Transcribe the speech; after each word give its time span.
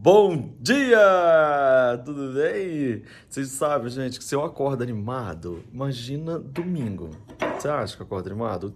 Bom 0.00 0.54
dia! 0.60 2.00
Tudo 2.04 2.32
bem? 2.32 3.02
Vocês 3.28 3.48
sabem, 3.48 3.90
gente, 3.90 4.20
que 4.20 4.24
se 4.24 4.32
eu 4.32 4.44
acordo 4.44 4.80
animado, 4.84 5.60
imagina 5.72 6.38
domingo. 6.38 7.10
Você 7.58 7.68
acha 7.68 7.96
que 7.96 8.02
eu 8.02 8.06
acordo 8.06 8.28
animado? 8.28 8.72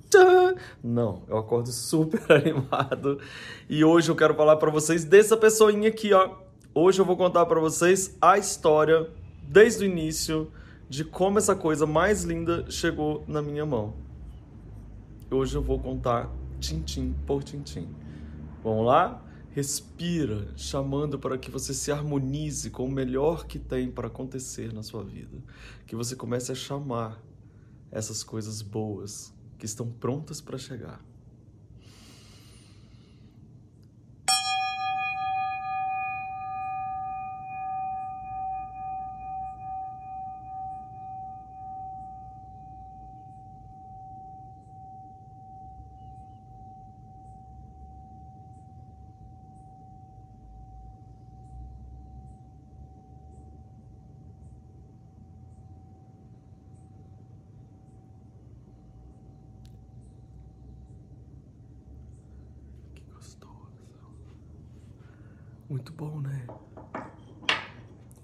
Não, 0.82 1.22
eu 1.28 1.38
acordo 1.38 1.70
super 1.70 2.20
animado. 2.32 3.20
E 3.70 3.84
hoje 3.84 4.10
eu 4.10 4.16
quero 4.16 4.34
falar 4.34 4.56
para 4.56 4.68
vocês 4.68 5.04
dessa 5.04 5.36
pessoinha 5.36 5.90
aqui, 5.90 6.12
ó. 6.12 6.38
Hoje 6.74 7.00
eu 7.00 7.04
vou 7.04 7.16
contar 7.16 7.46
para 7.46 7.60
vocês 7.60 8.16
a 8.20 8.36
história 8.36 9.08
desde 9.44 9.84
o 9.84 9.86
início 9.86 10.50
de 10.88 11.04
como 11.04 11.38
essa 11.38 11.54
coisa 11.54 11.86
mais 11.86 12.24
linda 12.24 12.68
chegou 12.68 13.22
na 13.28 13.40
minha 13.40 13.64
mão. 13.64 13.94
Hoje 15.30 15.54
eu 15.54 15.62
vou 15.62 15.78
contar 15.78 16.28
tintim 16.58 17.14
por 17.24 17.44
tintim. 17.44 17.88
Vamos 18.64 18.86
lá? 18.86 19.22
Respira, 19.54 20.48
chamando 20.56 21.18
para 21.18 21.36
que 21.36 21.50
você 21.50 21.74
se 21.74 21.92
harmonize 21.92 22.70
com 22.70 22.86
o 22.86 22.90
melhor 22.90 23.46
que 23.46 23.58
tem 23.58 23.90
para 23.90 24.06
acontecer 24.06 24.72
na 24.72 24.82
sua 24.82 25.04
vida. 25.04 25.42
Que 25.86 25.94
você 25.94 26.16
comece 26.16 26.50
a 26.50 26.54
chamar 26.54 27.22
essas 27.90 28.22
coisas 28.22 28.62
boas 28.62 29.30
que 29.58 29.66
estão 29.66 29.90
prontas 29.90 30.40
para 30.40 30.56
chegar. 30.56 31.04
Muito 65.72 65.90
bom, 65.90 66.20
né? 66.20 66.46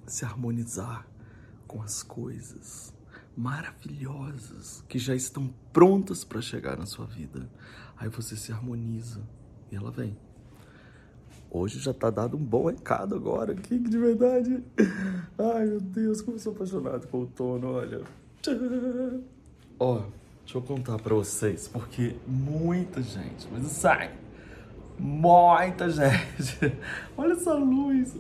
Se 0.07 0.23
harmonizar 0.23 1.09
com 1.67 1.81
as 1.81 2.03
coisas 2.03 2.93
maravilhosas 3.35 4.85
que 4.87 4.99
já 4.99 5.15
estão 5.15 5.49
prontas 5.73 6.25
para 6.25 6.43
chegar 6.43 6.77
na 6.77 6.85
sua 6.85 7.07
vida. 7.07 7.49
Aí 7.97 8.11
você 8.11 8.37
se 8.37 8.53
harmoniza 8.53 9.23
e 9.73 9.77
ela 9.77 9.91
vem. 9.91 10.15
Hoje 11.51 11.79
já 11.79 11.95
tá 11.95 12.11
dado 12.11 12.37
um 12.37 12.45
bom 12.45 12.67
recado 12.67 13.15
agora 13.15 13.55
aqui, 13.55 13.79
de 13.79 13.97
verdade. 13.97 14.63
Ai, 15.39 15.65
meu 15.65 15.81
Deus, 15.81 16.21
como 16.21 16.37
eu 16.37 16.41
sou 16.41 16.53
apaixonado 16.53 17.07
com 17.07 17.17
o 17.17 17.21
outono, 17.21 17.69
olha. 17.69 18.03
Ó, 19.81 20.03
deixa 20.45 20.59
eu 20.59 20.61
contar 20.61 20.99
para 20.99 21.15
vocês, 21.15 21.67
porque 21.67 22.15
muita 22.27 23.01
gente, 23.03 23.49
mas 23.51 23.65
sai 23.69 24.28
Muita 24.99 25.89
gente. 25.89 26.77
Olha 27.17 27.33
essa 27.33 27.55
luz. 27.55 28.17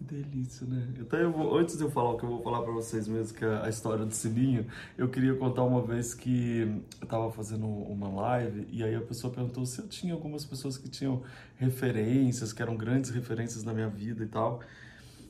Delícia, 0.00 0.66
né? 0.66 0.88
Até 1.02 1.22
eu 1.22 1.30
vou, 1.30 1.56
antes 1.56 1.76
de 1.76 1.84
eu 1.84 1.90
falar 1.90 2.10
o 2.10 2.18
que 2.18 2.24
eu 2.24 2.28
vou 2.30 2.42
falar 2.42 2.62
para 2.62 2.72
vocês 2.72 3.06
mesmo, 3.06 3.38
que 3.38 3.44
é 3.44 3.64
a 3.64 3.68
história 3.68 4.04
do 4.04 4.12
sininho, 4.12 4.66
eu 4.98 5.08
queria 5.08 5.36
contar 5.36 5.62
uma 5.62 5.80
vez 5.80 6.14
que 6.14 6.82
eu 7.00 7.06
tava 7.06 7.30
fazendo 7.30 7.64
uma 7.64 8.08
live 8.08 8.66
e 8.72 8.82
aí 8.82 8.96
a 8.96 9.00
pessoa 9.00 9.32
perguntou 9.32 9.64
se 9.64 9.80
eu 9.80 9.86
tinha 9.86 10.12
algumas 10.12 10.44
pessoas 10.44 10.76
que 10.76 10.88
tinham 10.88 11.22
referências, 11.56 12.52
que 12.52 12.60
eram 12.60 12.76
grandes 12.76 13.10
referências 13.10 13.62
na 13.62 13.72
minha 13.72 13.88
vida 13.88 14.24
e 14.24 14.26
tal 14.26 14.60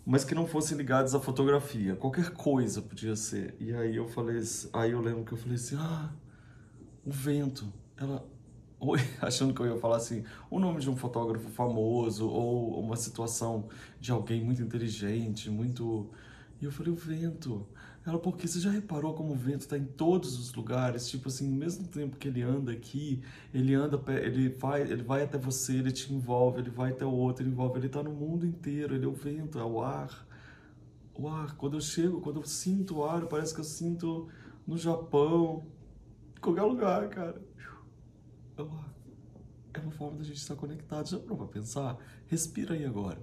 mas 0.05 0.25
que 0.25 0.35
não 0.35 0.47
fossem 0.47 0.77
ligados 0.77 1.15
à 1.15 1.21
fotografia. 1.21 1.97
Qualquer 1.97 2.31
coisa 2.31 2.81
podia 2.83 3.15
ser. 3.15 3.55
E 3.61 3.73
aí 3.75 3.97
eu 3.97 4.09
falei, 4.09 4.43
aí 4.73 4.93
eu 4.93 5.01
lembro 5.01 5.25
que 5.25 5.33
eu 5.33 5.39
falei 5.39 5.55
assim, 5.55 5.77
ah, 5.79 6.11
o 7.05 7.11
vento. 7.11 7.73
Ela, 7.97 8.27
oi, 8.79 8.99
achando 9.21 9.53
que 9.55 9.61
eu 9.61 9.67
ia 9.67 9.77
falar 9.77 9.97
assim, 9.97 10.25
o 10.51 10.59
nome 10.59 10.81
de 10.81 10.91
um 10.91 10.97
fotógrafo 10.97 11.49
famoso 11.51 12.29
ou 12.29 12.81
uma 12.81 12.97
situação 12.97 13.69
de 14.01 14.11
alguém 14.11 14.43
muito 14.43 14.63
inteligente, 14.63 15.51
muito. 15.51 16.11
E 16.61 16.65
eu 16.65 16.71
falei, 16.71 16.93
o 16.93 16.97
vento. 16.97 17.67
Ela, 18.07 18.19
porque 18.19 18.47
você 18.47 18.61
já 18.61 18.71
reparou 18.71 19.15
como 19.15 19.33
o 19.33 19.37
vento 19.37 19.63
está 19.63 19.79
em 19.79 19.85
todos 19.85 20.39
os 20.39 20.53
lugares? 20.53 21.09
Tipo 21.09 21.29
assim, 21.29 21.51
ao 21.51 21.55
mesmo 21.55 21.87
tempo 21.89 22.17
que 22.17 22.29
ele 22.29 22.43
anda 22.43 22.73
aqui, 22.73 23.23
ele 23.53 23.75
anda, 23.75 24.01
ele 24.23 24.51
vai, 24.51 24.83
ele 24.83 25.03
vai 25.03 25.23
até 25.23 25.39
você, 25.39 25.77
ele 25.77 25.93
te 25.93 26.13
envolve, 26.13 26.61
ele 26.61 26.71
vai 26.71 26.91
até 26.93 27.05
o 27.05 27.11
outro, 27.11 27.43
ele 27.43 27.51
envolve, 27.51 27.79
ele 27.79 27.87
está 27.87 28.03
no 28.03 28.13
mundo 28.13 28.47
inteiro, 28.47 28.95
ele 28.95 29.05
é 29.05 29.09
o 29.09 29.13
vento, 29.13 29.59
é 29.59 29.65
o 29.65 29.81
ar. 29.81 30.27
O 31.15 31.29
ar, 31.29 31.57
quando 31.57 31.77
eu 31.77 31.81
chego, 31.81 32.21
quando 32.21 32.41
eu 32.41 32.47
sinto 32.47 32.99
o 32.99 33.05
ar, 33.05 33.27
parece 33.27 33.55
que 33.55 33.61
eu 33.61 33.65
sinto 33.65 34.29
no 34.67 34.77
Japão, 34.77 35.65
em 36.37 36.41
qualquer 36.41 36.63
lugar, 36.63 37.09
cara. 37.09 37.41
É 38.57 38.63
o 38.63 38.67
ar. 38.67 38.95
É 39.73 39.81
uma 39.81 39.93
forma 39.93 40.19
da 40.19 40.25
gente 40.25 40.39
estar 40.39 40.57
conectado. 40.57 41.09
Já 41.09 41.19
parou 41.19 41.37
pra 41.39 41.47
pensar? 41.47 41.97
Respira 42.27 42.75
aí 42.75 42.85
agora. 42.85 43.21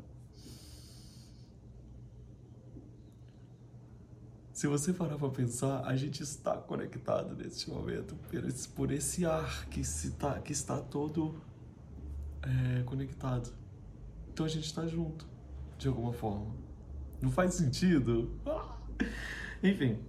Se 4.58 4.66
você 4.66 4.92
parar 4.92 5.20
para 5.20 5.30
pensar, 5.30 5.86
a 5.86 5.96
gente 5.96 6.24
está 6.24 6.58
conectado 6.58 7.36
neste 7.36 7.70
momento 7.70 8.16
por 8.16 8.44
esse, 8.44 8.68
por 8.68 8.92
esse 8.92 9.24
ar 9.24 9.68
que, 9.68 9.84
se 9.84 10.10
tá, 10.14 10.40
que 10.40 10.52
está 10.52 10.80
todo 10.80 11.40
é, 12.42 12.82
conectado. 12.82 13.54
Então 14.34 14.48
a 14.48 14.50
gente 14.50 14.66
está 14.66 14.88
junto, 14.88 15.28
de 15.78 15.88
alguma 15.88 16.12
forma. 16.12 16.56
Não 17.22 17.30
faz 17.30 17.54
sentido? 17.54 18.32
Enfim, 19.62 20.00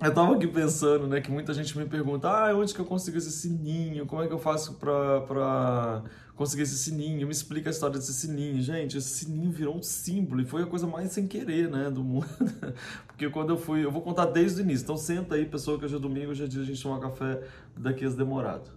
eu 0.00 0.14
tava 0.14 0.36
aqui 0.36 0.46
pensando, 0.46 1.06
né, 1.06 1.20
que 1.20 1.30
muita 1.30 1.52
gente 1.52 1.76
me 1.76 1.84
pergunta, 1.84 2.28
ah, 2.28 2.54
onde 2.54 2.72
que 2.72 2.80
eu 2.80 2.84
consigo 2.84 3.18
esse 3.18 3.32
sininho? 3.32 4.06
Como 4.06 4.22
é 4.22 4.26
que 4.26 4.32
eu 4.32 4.38
faço 4.38 4.74
pra, 4.74 5.20
pra 5.22 6.02
conseguir 6.38 6.62
esse 6.62 6.78
sininho, 6.78 7.26
me 7.26 7.32
explica 7.32 7.68
a 7.68 7.72
história 7.72 7.98
desse 7.98 8.12
sininho. 8.14 8.62
Gente, 8.62 8.96
esse 8.96 9.08
sininho 9.08 9.50
virou 9.50 9.76
um 9.76 9.82
símbolo 9.82 10.40
e 10.40 10.44
foi 10.44 10.62
a 10.62 10.66
coisa 10.66 10.86
mais 10.86 11.10
sem 11.10 11.26
querer, 11.26 11.68
né, 11.68 11.90
do 11.90 12.04
mundo. 12.04 12.28
Porque 13.08 13.28
quando 13.28 13.50
eu 13.50 13.56
fui, 13.58 13.84
eu 13.84 13.90
vou 13.90 14.00
contar 14.00 14.26
desde 14.26 14.60
o 14.60 14.64
início. 14.64 14.84
Então 14.84 14.96
senta 14.96 15.34
aí, 15.34 15.44
pessoa, 15.44 15.76
que 15.76 15.84
hoje 15.84 15.96
é 15.96 15.98
domingo, 15.98 16.30
hoje 16.30 16.44
é 16.44 16.46
dia 16.46 16.62
a 16.62 16.64
gente 16.64 16.80
tomar 16.80 17.00
café 17.00 17.42
daqui 17.76 18.04
a 18.04 18.08
demorado. 18.10 18.70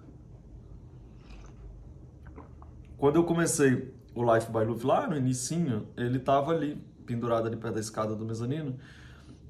Quando 2.98 3.18
eu 3.18 3.24
comecei 3.24 3.94
o 4.16 4.34
Life 4.34 4.52
by 4.52 4.66
Luffy 4.66 4.88
lá 4.88 5.08
no 5.08 5.16
inicinho, 5.16 5.88
ele 5.96 6.18
tava 6.18 6.52
ali, 6.52 6.84
pendurado 7.06 7.46
ali 7.46 7.58
perto 7.58 7.76
da 7.76 7.80
escada 7.80 8.16
do 8.16 8.26
mezanino, 8.26 8.76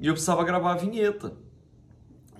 e 0.02 0.08
eu 0.08 0.14
precisava 0.14 0.44
gravar 0.44 0.74
a 0.74 0.78
vinheta. 0.78 1.32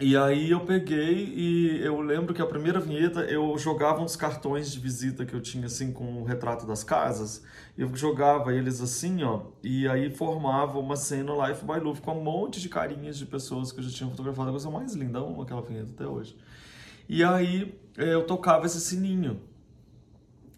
E 0.02 0.18
aí 0.18 0.50
eu 0.50 0.62
peguei 0.62 1.32
e 1.36 1.80
eu 1.84 2.02
lembro 2.02 2.34
que 2.34 2.42
a 2.42 2.46
primeira 2.48 2.80
vinheta 2.80 3.20
eu 3.22 3.56
jogava 3.56 4.02
uns 4.02 4.16
cartões 4.16 4.72
de 4.72 4.80
visita 4.80 5.28
que 5.28 5.36
eu 5.36 5.40
tinha 5.40 5.68
assim 5.68 5.94
com 5.94 6.24
o 6.24 6.24
retrato 6.24 6.66
das 6.66 6.84
casas, 6.84 7.44
eu 7.78 7.96
jogava 7.96 8.52
eles 8.52 8.82
assim, 8.82 9.22
ó, 9.22 9.42
e 9.62 9.88
aí 9.88 10.10
formava 10.10 10.80
uma 10.80 10.96
cena 10.96 11.48
Life 11.48 11.64
by 11.64 11.80
Luffy 11.80 12.02
com 12.02 12.14
um 12.14 12.24
monte 12.24 12.60
de 12.60 12.68
carinhas 12.68 13.16
de 13.16 13.28
pessoas 13.28 13.72
que 13.72 13.80
eu 13.80 13.84
já 13.84 13.92
tinha 13.92 14.10
fotografado, 14.10 14.50
a 14.50 14.54
coisa 14.54 14.72
mais 14.72 14.96
linda, 14.96 15.20
aquela 15.40 15.62
vinheta 15.62 15.92
até 15.92 16.08
hoje. 16.08 16.36
E 17.08 17.24
aí 17.24 17.72
eh, 17.96 18.16
eu 18.16 18.26
tocava 18.26 18.66
esse 18.66 18.82
sininho. 18.82 19.40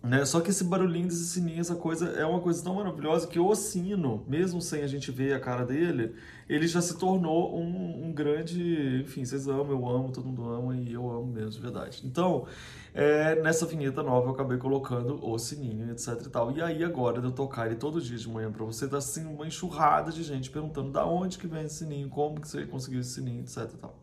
Né? 0.04 0.26
Só 0.26 0.42
que 0.42 0.50
esse 0.50 0.66
barulhinho 0.66 1.08
desse 1.08 1.26
sininho, 1.28 1.62
essa 1.62 1.76
coisa, 1.76 2.10
é 2.10 2.26
uma 2.26 2.42
coisa 2.42 2.62
tão 2.62 2.76
maravilhosa 2.76 3.26
que 3.26 3.40
o 3.40 3.56
sino, 3.56 4.22
mesmo 4.28 4.62
sem 4.62 4.84
a 4.84 4.88
gente 4.88 5.10
ver 5.12 5.34
a 5.34 5.40
cara 5.40 5.66
dele, 5.66 6.14
ele 6.50 6.68
já 6.68 6.82
se 6.82 6.98
tornou 6.98 7.58
um, 7.58 8.08
um 8.08 8.12
grande. 8.12 9.02
Enfim, 9.02 9.24
vocês 9.24 9.48
amam, 9.48 9.72
eu 9.72 9.88
amo, 9.88 10.12
todo 10.12 10.26
mundo 10.26 10.44
ama 10.44 10.76
e 10.76 10.92
eu 10.92 11.10
amo 11.10 11.28
mesmo, 11.28 11.52
de 11.52 11.62
verdade. 11.62 12.02
Então, 12.06 12.46
é, 12.94 13.42
nessa 13.42 13.66
vinheta 13.66 14.04
nova 14.04 14.28
eu 14.28 14.34
acabei 14.34 14.58
colocando 14.58 15.26
o 15.26 15.40
sininho, 15.40 15.90
etc 15.92 16.22
e 16.26 16.30
tal. 16.30 16.52
E 16.52 16.62
aí, 16.62 16.84
agora 16.84 17.22
de 17.22 17.28
eu 17.28 17.32
tocar 17.32 17.68
ele 17.68 17.76
todo 17.76 18.02
dia 18.02 18.18
de 18.18 18.28
manhã 18.28 18.52
pra 18.52 18.66
você, 18.66 18.90
tá 18.90 18.98
assim 18.98 19.26
uma 19.26 19.48
enxurrada 19.48 20.12
de 20.12 20.22
gente 20.22 20.52
perguntando 20.52 20.92
da 20.92 21.06
onde 21.06 21.38
que 21.38 21.48
vem 21.48 21.64
esse 21.64 21.76
sininho, 21.76 22.10
como 22.10 22.42
que 22.42 22.48
você 22.50 22.66
conseguiu 22.66 23.00
esse 23.00 23.12
sininho, 23.12 23.40
etc 23.40 23.70
e 23.74 23.78
tal. 23.78 24.03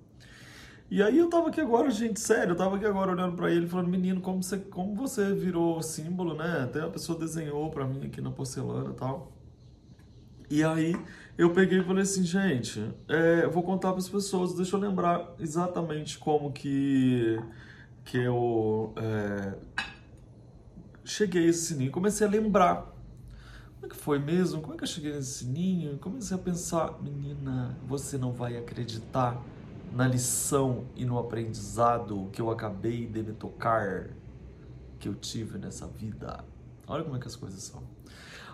E 0.90 1.00
aí 1.00 1.18
eu 1.18 1.30
tava 1.30 1.50
aqui 1.50 1.60
agora, 1.60 1.88
gente, 1.88 2.18
sério, 2.18 2.50
eu 2.50 2.56
tava 2.56 2.74
aqui 2.74 2.84
agora 2.84 3.12
olhando 3.12 3.36
para 3.36 3.48
ele, 3.48 3.68
falando, 3.68 3.86
menino, 3.86 4.20
como 4.20 4.42
você, 4.42 4.58
como 4.58 4.96
você 4.96 5.32
virou 5.32 5.80
símbolo, 5.80 6.34
né? 6.34 6.62
Até 6.64 6.80
a 6.80 6.88
pessoa 6.88 7.16
desenhou 7.16 7.70
para 7.70 7.86
mim 7.86 8.06
aqui 8.06 8.20
na 8.20 8.32
porcelana 8.32 8.90
e 8.90 8.94
tal. 8.94 9.30
E 10.50 10.64
aí 10.64 10.96
eu 11.38 11.52
peguei 11.52 11.78
e 11.78 11.84
falei 11.84 12.02
assim, 12.02 12.24
gente, 12.24 12.92
é, 13.08 13.44
eu 13.44 13.52
vou 13.52 13.62
contar 13.62 13.90
para 13.90 13.98
as 13.98 14.08
pessoas, 14.08 14.52
deixa 14.52 14.74
eu 14.74 14.80
lembrar 14.80 15.32
exatamente 15.38 16.18
como 16.18 16.50
que, 16.50 17.38
que 18.04 18.18
eu 18.18 18.92
é, 18.96 19.54
cheguei 21.04 21.46
a 21.46 21.50
esse 21.50 21.66
sininho. 21.66 21.92
Comecei 21.92 22.26
a 22.26 22.30
lembrar. 22.30 22.92
Como 23.74 23.86
é 23.86 23.88
que 23.88 23.96
foi 23.96 24.18
mesmo? 24.18 24.60
Como 24.60 24.74
é 24.74 24.76
que 24.76 24.82
eu 24.82 24.88
cheguei 24.88 25.12
nesse 25.12 25.44
sininho? 25.44 25.98
Comecei 25.98 26.36
a 26.36 26.40
pensar, 26.40 27.00
menina, 27.00 27.78
você 27.86 28.18
não 28.18 28.32
vai 28.32 28.56
acreditar 28.56 29.40
na 29.90 30.06
lição 30.06 30.86
e 30.94 31.04
no 31.04 31.18
aprendizado 31.18 32.28
que 32.32 32.40
eu 32.40 32.50
acabei 32.50 33.06
de 33.06 33.22
me 33.22 33.32
tocar, 33.32 34.10
que 34.98 35.08
eu 35.08 35.14
tive 35.14 35.58
nessa 35.58 35.86
vida. 35.86 36.44
Olha 36.86 37.04
como 37.04 37.16
é 37.16 37.20
que 37.20 37.26
as 37.26 37.36
coisas 37.36 37.62
são. 37.62 37.82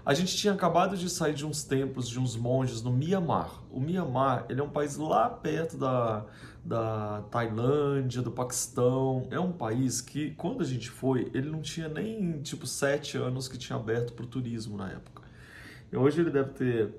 A 0.04 0.14
gente 0.14 0.36
tinha 0.36 0.52
acabado 0.52 0.96
de 0.96 1.10
sair 1.10 1.34
de 1.34 1.44
uns 1.44 1.64
templos, 1.64 2.08
de 2.08 2.20
uns 2.20 2.36
monges 2.36 2.80
no 2.80 2.92
Myanmar. 2.92 3.60
O 3.72 3.80
Myanmar, 3.80 4.46
ele 4.48 4.60
é 4.60 4.62
um 4.62 4.70
país 4.70 4.96
lá 4.96 5.28
perto 5.28 5.76
da, 5.76 6.24
da 6.64 7.22
Tailândia, 7.28 8.22
do 8.22 8.30
Paquistão. 8.30 9.26
É 9.32 9.40
um 9.40 9.50
país 9.50 10.00
que, 10.00 10.30
quando 10.36 10.62
a 10.62 10.64
gente 10.64 10.90
foi, 10.90 11.28
ele 11.34 11.50
não 11.50 11.60
tinha 11.60 11.88
nem, 11.88 12.40
tipo, 12.40 12.68
sete 12.68 13.16
anos 13.18 13.48
que 13.48 13.58
tinha 13.58 13.76
aberto 13.76 14.12
para 14.12 14.24
o 14.24 14.28
turismo 14.28 14.76
na 14.76 14.92
época. 14.92 15.22
E 15.90 15.96
hoje 15.96 16.20
ele 16.20 16.30
deve 16.30 16.50
ter 16.50 16.94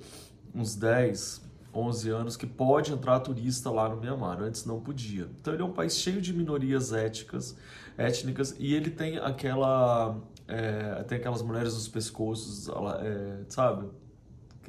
uns 0.54 0.76
10, 0.76 1.42
11 1.74 2.10
anos 2.10 2.38
que 2.38 2.48
pode 2.48 2.92
entrar 2.92 3.20
turista 3.20 3.70
lá 3.70 3.88
no 3.88 3.98
Myanmar, 3.98 4.42
antes 4.42 4.66
não 4.66 4.80
podia. 4.80 5.30
Então 5.40 5.54
ele 5.54 5.62
é 5.62 5.66
um 5.66 5.74
país 5.74 5.98
cheio 5.98 6.22
de 6.22 6.34
minorias 6.34 6.92
étnicas, 6.94 7.56
étnicas 7.98 8.56
e 8.58 8.74
ele 8.74 8.90
tem 8.90 9.18
aquela 9.18 10.18
é, 10.48 11.04
tem 11.04 11.18
aquelas 11.18 11.42
mulheres 11.42 11.74
dos 11.74 11.88
pescoços, 11.88 12.70
é, 13.02 13.44
sabe? 13.50 13.88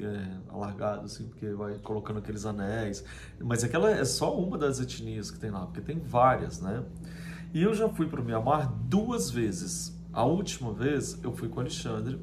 É, 0.01 0.53
alargado 0.53 1.05
assim, 1.05 1.27
porque 1.27 1.47
vai 1.49 1.77
colocando 1.79 2.19
aqueles 2.19 2.45
anéis. 2.45 3.03
Mas 3.39 3.63
aquela 3.63 3.91
é 3.91 4.05
só 4.05 4.37
uma 4.37 4.57
das 4.57 4.79
etnias 4.79 5.29
que 5.29 5.39
tem 5.39 5.51
lá, 5.51 5.65
porque 5.65 5.81
tem 5.81 5.99
várias, 5.99 6.61
né? 6.61 6.83
E 7.53 7.63
eu 7.63 7.73
já 7.73 7.89
fui 7.89 8.07
para 8.07 8.21
o 8.21 8.23
Myanmar 8.23 8.71
duas 8.85 9.29
vezes. 9.29 9.97
A 10.13 10.23
última 10.23 10.71
vez 10.71 11.19
eu 11.23 11.33
fui 11.33 11.49
com 11.49 11.57
o 11.57 11.59
Alexandre 11.61 12.19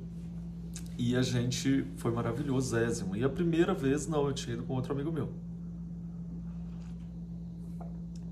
e 0.99 1.17
a 1.17 1.23
gente 1.23 1.87
foi 1.97 2.11
maravilhosésimo. 2.11 3.17
E 3.17 3.25
a 3.25 3.29
primeira 3.29 3.75
vez, 3.75 4.07
não, 4.07 4.27
eu 4.27 4.33
tinha 4.33 4.55
ido 4.55 4.65
com 4.65 4.75
outro 4.75 4.93
amigo 4.93 5.13
meu. 5.13 5.33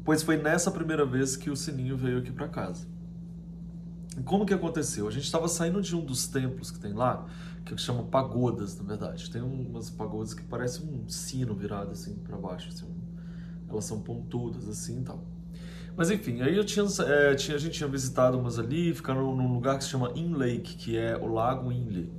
Pois 0.05 0.23
foi 0.23 0.37
nessa 0.37 0.71
primeira 0.71 1.05
vez 1.05 1.37
que 1.37 1.51
o 1.51 1.57
Sininho 1.57 1.97
veio 1.97 2.19
aqui 2.19 2.31
para 2.31 2.49
casa. 2.49 2.87
Como 4.25 4.47
que 4.47 4.55
aconteceu? 4.55 5.09
A 5.09 5.11
gente 5.11 5.25
estava 5.25 5.49
saindo 5.49 5.83
de 5.83 5.97
um 5.97 6.05
dos 6.05 6.29
templos 6.29 6.71
que 6.71 6.79
tem 6.79 6.93
lá, 6.93 7.27
que 7.65 7.77
chama 7.79 8.05
pagodas, 8.05 8.77
na 8.79 8.85
verdade. 8.85 9.31
Tem 9.31 9.43
umas 9.43 9.91
pagodas 9.91 10.35
que 10.35 10.43
parecem 10.43 10.87
um 10.87 11.09
sino 11.09 11.55
virado 11.55 11.91
assim 11.91 12.15
para 12.17 12.37
baixo, 12.37 12.69
assim. 12.69 12.87
Elas 13.69 13.85
são 13.87 14.01
pontudas 14.01 14.69
assim 14.69 15.01
e 15.01 15.05
tal. 15.05 15.25
Mas 15.97 16.11
enfim, 16.11 16.43
aí 16.43 16.57
eu 16.57 16.65
tinha, 16.65 16.85
é, 17.07 17.35
tinha, 17.35 17.57
a 17.57 17.61
gente 17.61 17.73
tinha 17.73 17.89
visitado 17.89 18.39
umas 18.39 18.59
ali, 18.59 18.93
ficaram 18.93 19.35
num 19.35 19.53
lugar 19.53 19.79
que 19.79 19.85
se 19.85 19.91
chama 19.91 20.13
In 20.15 20.35
Lake, 20.35 20.77
que 20.77 20.97
é 20.97 21.17
o 21.17 21.27
Lago 21.27 21.73
Inle. 21.73 22.13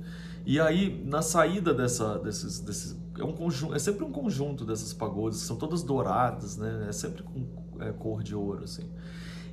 E 0.46 0.60
aí, 0.60 1.02
na 1.04 1.22
saída 1.22 1.74
dessa, 1.74 2.20
desses, 2.20 2.60
desses 2.60 2.96
é, 3.18 3.24
um 3.24 3.32
conjunto, 3.32 3.74
é 3.74 3.80
sempre 3.80 4.04
um 4.04 4.12
conjunto 4.12 4.64
dessas 4.64 4.92
pagodas, 4.92 5.38
são 5.38 5.56
todas 5.56 5.82
douradas, 5.82 6.56
né? 6.56 6.86
É 6.88 6.92
sempre 6.92 7.24
com 7.24 7.44
é, 7.80 7.90
cor 7.90 8.22
de 8.22 8.32
ouro, 8.32 8.62
assim. 8.62 8.88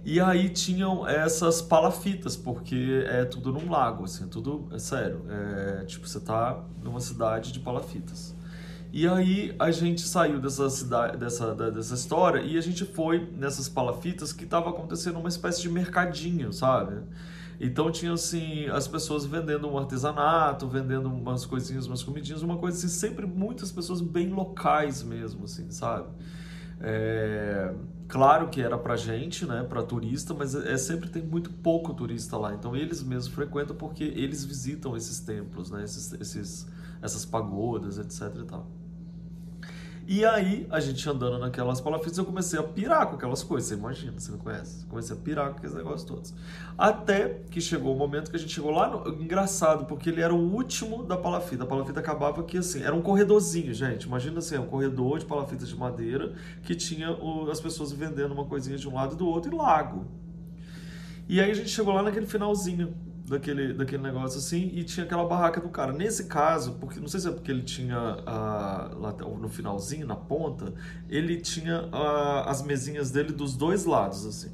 E 0.05 0.19
aí 0.19 0.49
tinham 0.49 1.07
essas 1.07 1.63
palafitas, 1.63 2.37
porque 2.37 3.03
é 3.07 3.25
tudo 3.25 3.51
num 3.51 3.71
lago, 3.71 4.03
assim, 4.03 4.25
é 4.25 4.27
tudo, 4.27 4.67
é 4.71 4.77
sério, 4.77 5.25
é, 5.29 5.85
tipo, 5.85 6.07
você 6.07 6.19
tá 6.19 6.63
numa 6.83 6.99
cidade 6.99 7.51
de 7.51 7.59
palafitas. 7.59 8.35
E 8.91 9.07
aí 9.07 9.55
a 9.57 9.71
gente 9.71 10.01
saiu 10.01 10.39
dessa 10.39 10.69
cidade, 10.69 11.17
dessa, 11.17 11.55
dessa 11.55 11.95
história 11.95 12.41
e 12.41 12.55
a 12.55 12.61
gente 12.61 12.85
foi 12.85 13.27
nessas 13.35 13.67
palafitas 13.67 14.31
que 14.31 14.43
estava 14.43 14.69
acontecendo 14.69 15.17
uma 15.17 15.29
espécie 15.29 15.63
de 15.63 15.69
mercadinho, 15.69 16.53
sabe? 16.53 17.01
Então 17.59 17.91
tinha 17.91 18.13
assim, 18.13 18.67
as 18.67 18.87
pessoas 18.87 19.25
vendendo 19.25 19.67
um 19.69 19.77
artesanato, 19.77 20.67
vendendo 20.67 21.07
umas 21.07 21.45
coisinhas, 21.45 21.87
umas 21.87 22.03
comidinhas, 22.03 22.41
uma 22.41 22.57
coisa 22.57 22.77
assim, 22.77 22.87
sempre 22.87 23.25
muitas 23.25 23.71
pessoas 23.71 24.01
bem 24.01 24.29
locais 24.29 25.03
mesmo, 25.03 25.45
assim, 25.45 25.69
sabe? 25.71 26.09
É, 26.81 27.73
claro 28.07 28.49
que 28.49 28.61
era 28.61 28.77
pra 28.77 28.95
gente, 28.97 29.45
né, 29.45 29.63
pra 29.63 29.81
turista, 29.83 30.33
mas 30.33 30.53
é, 30.53 30.77
sempre 30.77 31.09
tem 31.09 31.23
muito 31.23 31.49
pouco 31.49 31.93
turista 31.93 32.37
lá. 32.37 32.53
Então 32.53 32.75
eles 32.75 33.01
mesmos 33.01 33.33
frequentam 33.33 33.75
porque 33.75 34.03
eles 34.03 34.43
visitam 34.43 34.97
esses 34.97 35.19
templos, 35.19 35.71
né, 35.71 35.83
esses, 35.83 36.13
esses 36.13 36.67
essas 37.01 37.25
pagodas, 37.25 37.97
etc 37.97 38.33
e 38.41 38.45
tal. 38.45 38.82
E 40.05 40.25
aí, 40.25 40.67
a 40.69 40.81
gente 40.81 41.09
andando 41.09 41.39
naquelas 41.39 41.79
palafitas, 41.79 42.17
eu 42.17 42.25
comecei 42.25 42.59
a 42.59 42.63
pirar 42.63 43.07
com 43.07 43.15
aquelas 43.15 43.41
coisas. 43.41 43.69
Você 43.69 43.75
imagina, 43.75 44.19
você 44.19 44.31
não 44.31 44.37
conhece? 44.37 44.85
Comecei 44.85 45.15
a 45.15 45.19
pirar 45.19 45.51
com 45.51 45.57
aqueles 45.57 45.73
negócios 45.73 46.03
todos. 46.03 46.33
Até 46.77 47.41
que 47.49 47.61
chegou 47.61 47.95
o 47.95 47.97
momento 47.97 48.29
que 48.29 48.35
a 48.35 48.39
gente 48.39 48.53
chegou 48.53 48.71
lá. 48.71 48.89
No... 48.89 49.21
Engraçado, 49.21 49.85
porque 49.85 50.09
ele 50.09 50.19
era 50.21 50.33
o 50.33 50.53
último 50.53 51.03
da 51.03 51.15
palafita. 51.15 51.63
A 51.63 51.65
palafita 51.65 52.01
acabava 52.01 52.41
aqui 52.41 52.57
assim. 52.57 52.83
Era 52.83 52.93
um 52.93 53.01
corredorzinho, 53.01 53.73
gente. 53.73 54.03
Imagina 54.03 54.39
assim, 54.39 54.57
um 54.57 54.67
corredor 54.67 55.19
de 55.19 55.25
palafitas 55.25 55.69
de 55.69 55.75
madeira 55.77 56.33
que 56.63 56.75
tinha 56.75 57.11
o... 57.11 57.49
as 57.49 57.61
pessoas 57.61 57.93
vendendo 57.93 58.33
uma 58.33 58.45
coisinha 58.45 58.77
de 58.77 58.89
um 58.89 58.95
lado 58.95 59.13
e 59.13 59.17
do 59.17 59.25
outro 59.25 59.53
e 59.53 59.55
lago. 59.55 60.05
E 61.29 61.39
aí 61.39 61.49
a 61.49 61.53
gente 61.53 61.69
chegou 61.69 61.93
lá 61.93 62.03
naquele 62.03 62.25
finalzinho 62.25 62.93
daquele, 63.33 63.73
daquele 63.73 64.01
negócio 64.01 64.39
assim 64.39 64.71
e 64.73 64.83
tinha 64.83 65.05
aquela 65.05 65.25
barraca 65.25 65.59
do 65.59 65.69
cara. 65.69 65.91
Nesse 65.91 66.25
caso, 66.25 66.73
porque 66.79 66.99
não 66.99 67.07
sei 67.07 67.19
se 67.19 67.27
é 67.27 67.31
porque 67.31 67.51
ele 67.51 67.63
tinha 67.63 67.97
uh, 67.99 68.99
lá 68.99 69.13
no 69.39 69.49
finalzinho, 69.49 70.07
na 70.07 70.15
ponta, 70.15 70.73
ele 71.09 71.37
tinha 71.37 71.83
uh, 71.83 72.47
as 72.47 72.61
mesinhas 72.61 73.11
dele 73.11 73.31
dos 73.31 73.55
dois 73.55 73.85
lados 73.85 74.25
assim. 74.25 74.51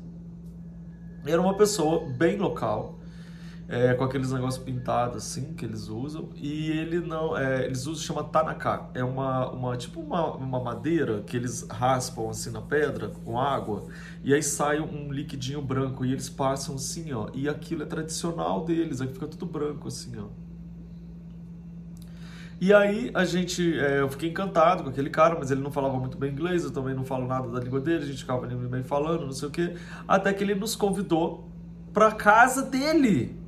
Era 1.26 1.42
uma 1.42 1.56
pessoa 1.56 2.08
bem 2.18 2.38
local, 2.38 2.99
é, 3.70 3.94
com 3.94 4.04
aqueles 4.04 4.32
negócios 4.32 4.64
pintados 4.64 5.18
assim 5.18 5.54
que 5.54 5.64
eles 5.64 5.88
usam. 5.88 6.30
E 6.36 6.72
ele 6.72 7.00
não 7.00 7.38
é, 7.38 7.66
eles 7.66 7.86
usam 7.86 8.04
chama 8.04 8.24
tanaka. 8.24 8.90
É 8.96 9.04
uma, 9.04 9.52
uma 9.52 9.78
tipo 9.78 10.02
uma, 10.02 10.36
uma 10.36 10.60
madeira 10.60 11.22
que 11.22 11.38
eles 11.38 11.68
raspam 11.70 12.30
assim 12.30 12.50
na 12.50 12.62
pedra 12.62 13.10
com 13.10 13.40
água. 13.40 13.86
E 14.24 14.34
aí 14.34 14.42
sai 14.42 14.80
um 14.80 15.12
liquidinho 15.12 15.62
branco 15.62 16.04
e 16.04 16.12
eles 16.12 16.28
passam 16.28 16.76
assim 16.76 17.14
ó. 17.14 17.30
E 17.34 17.48
aquilo 17.48 17.84
é 17.84 17.86
tradicional 17.86 18.66
deles 18.66 19.02
aí 19.02 19.08
fica 19.08 19.28
tudo 19.28 19.46
branco 19.46 19.88
assim 19.88 20.14
ó. 20.18 20.26
E 22.62 22.74
aí 22.74 23.10
a 23.14 23.24
gente, 23.24 23.80
é, 23.80 24.02
eu 24.02 24.10
fiquei 24.10 24.30
encantado 24.30 24.84
com 24.84 24.90
aquele 24.90 25.10
cara, 25.10 25.36
mas 25.40 25.50
ele 25.50 25.62
não 25.62 25.72
falava 25.72 25.98
muito 25.98 26.18
bem 26.18 26.32
inglês, 26.32 26.66
eu 26.66 26.72
também 26.72 26.94
não 26.94 27.06
falo 27.06 27.26
nada 27.26 27.48
da 27.48 27.60
língua 27.60 27.80
dele, 27.80 28.04
a 28.04 28.08
gente 28.08 28.18
ficava 28.18 28.46
ali 28.46 28.54
bem 28.56 28.84
falando, 28.84 29.26
não 29.26 29.32
sei 29.32 29.48
o 29.48 29.52
quê, 29.52 29.76
até 30.06 30.34
que 30.34 30.44
ele 30.44 30.56
nos 30.56 30.76
convidou 30.76 31.50
para 31.94 32.12
casa 32.12 32.64
dele. 32.64 33.39